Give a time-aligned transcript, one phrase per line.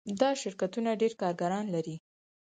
[0.19, 1.95] دا شرکتونه ډیر کارګران لري.